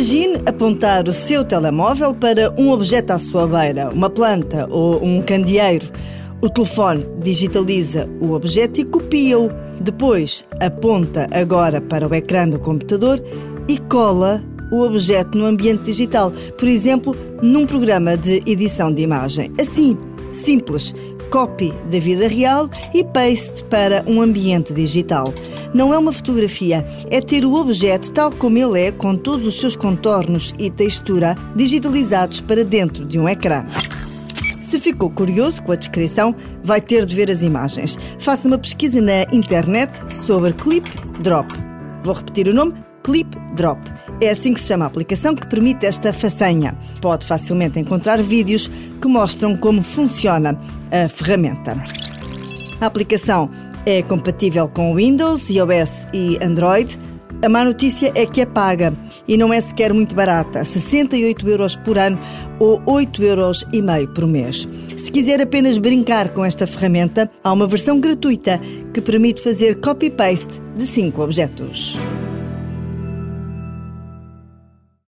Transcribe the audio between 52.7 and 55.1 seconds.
A aplicação é compatível com